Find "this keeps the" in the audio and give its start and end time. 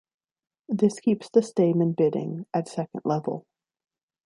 0.67-1.41